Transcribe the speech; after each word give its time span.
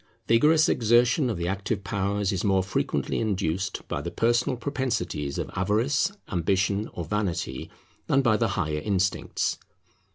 Vigorous 0.27 0.67
exertion 0.67 1.29
of 1.29 1.37
the 1.37 1.47
active 1.47 1.83
powers 1.83 2.31
is 2.31 2.43
more 2.43 2.63
frequently 2.63 3.19
induced 3.19 3.87
by 3.87 4.01
the 4.01 4.09
personal 4.09 4.57
propensities 4.57 5.37
of 5.37 5.51
avarice, 5.55 6.11
ambition, 6.31 6.89
or 6.93 7.05
vanity, 7.05 7.69
than 8.07 8.23
by 8.23 8.35
the 8.35 8.47
higher 8.57 8.79
instincts. 8.79 9.59